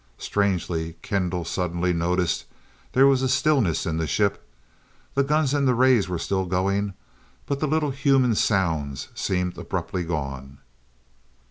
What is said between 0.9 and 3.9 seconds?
Kendall suddenly noticed, there was a stillness